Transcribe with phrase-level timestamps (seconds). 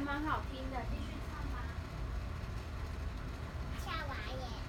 [0.00, 1.60] 还蛮好听的，继续唱吧。
[3.84, 4.59] 唱完耶。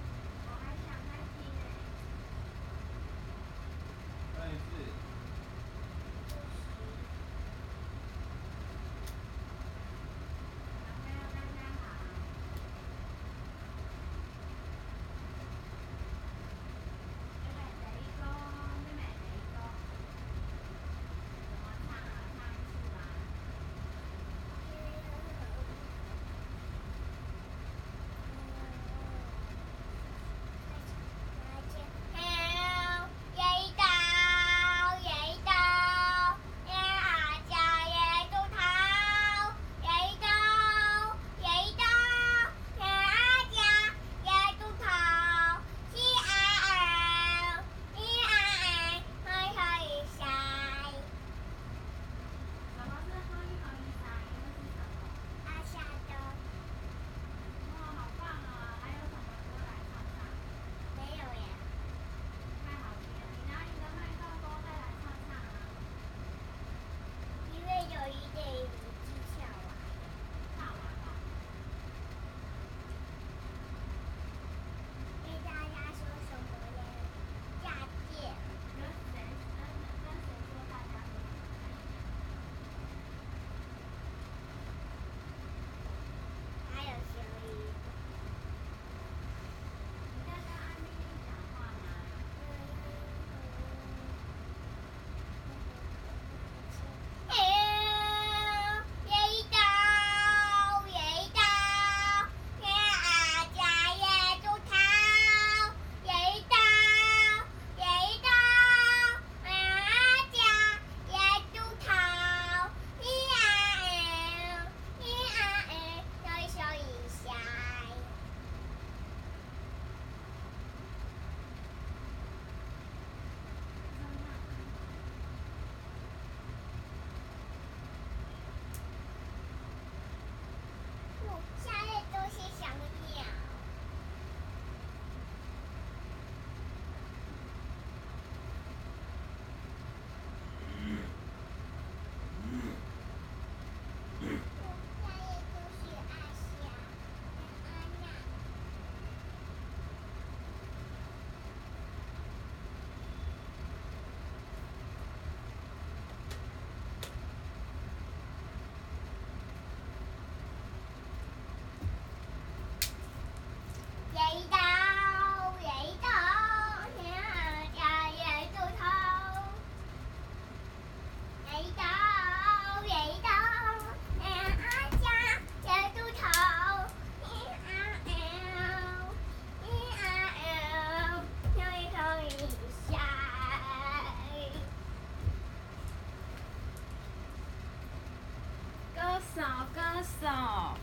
[189.34, 189.42] 扫
[189.74, 190.76] 干扫。